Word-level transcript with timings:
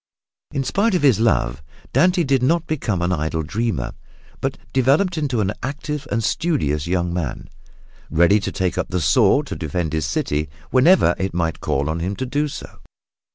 In 0.51 0.63
spite 0.63 0.95
of 0.95 1.03
his 1.03 1.19
love, 1.19 1.61
Dante 1.93 2.23
did 2.23 2.41
not 2.41 2.65
become 2.65 3.03
an 3.03 3.11
idle 3.11 3.43
dreamer, 3.43 3.93
but 4.39 4.57
developed 4.73 5.15
into 5.15 5.41
an 5.41 5.53
active 5.61 6.07
and 6.09 6.23
studious 6.23 6.87
young 6.87 7.13
man, 7.13 7.47
ready 8.09 8.39
to 8.39 8.51
take 8.51 8.79
up 8.79 8.87
the 8.89 8.99
sword 8.99 9.45
to 9.45 9.55
defend 9.55 9.93
his 9.93 10.07
city 10.07 10.49
whenever 10.71 11.13
it 11.19 11.35
might 11.35 11.61
call 11.61 11.87
on 11.87 11.99
him 11.99 12.15
to 12.15 12.25
do 12.25 12.47
so. 12.47 12.79